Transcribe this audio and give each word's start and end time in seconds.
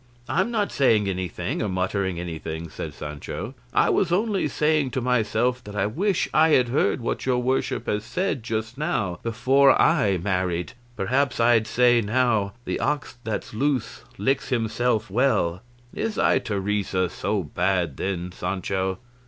"I'm 0.27 0.49
not 0.49 0.71
saying 0.71 1.07
anything 1.07 1.61
or 1.61 1.69
muttering 1.69 2.19
anything," 2.19 2.69
said 2.71 2.95
Sancho; 2.95 3.53
"I 3.71 3.91
was 3.91 4.11
only 4.11 4.47
saying 4.47 4.89
to 4.97 4.99
myself 4.99 5.63
that 5.63 5.75
I 5.75 5.85
wish 5.85 6.27
I 6.33 6.49
had 6.57 6.69
heard 6.69 7.01
what 7.01 7.27
your 7.27 7.37
worship 7.37 7.85
has 7.85 8.03
said 8.03 8.41
just 8.41 8.79
now 8.79 9.19
before 9.21 9.79
I 9.79 10.17
married; 10.17 10.73
perhaps 10.97 11.39
I'd 11.39 11.67
say 11.67 12.01
now, 12.01 12.53
'The 12.65 12.79
ox 12.79 13.17
that's 13.23 13.53
loose 13.53 14.01
licks 14.17 14.49
himself 14.49 15.11
well.'" 15.11 15.61
"Is 15.93 16.15
thy 16.15 16.39
Teresa 16.39 17.07
so 17.07 17.43
bad 17.43 17.97
then, 17.97 18.31
Sancho?" 18.31 18.97